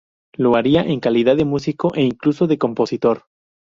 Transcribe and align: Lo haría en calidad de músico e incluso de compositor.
Lo 0.33 0.55
haría 0.55 0.81
en 0.81 0.99
calidad 0.99 1.35
de 1.35 1.45
músico 1.45 1.93
e 1.93 2.01
incluso 2.01 2.47
de 2.47 2.57
compositor. 2.57 3.25